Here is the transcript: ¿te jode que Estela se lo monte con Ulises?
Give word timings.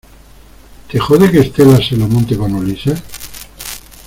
¿te 0.91 0.97
jode 0.99 1.29
que 1.31 1.41
Estela 1.41 1.77
se 1.77 1.95
lo 1.95 2.07
monte 2.07 2.35
con 2.35 2.55
Ulises? 2.55 3.03